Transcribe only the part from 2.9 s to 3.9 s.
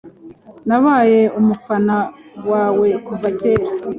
kuva kera.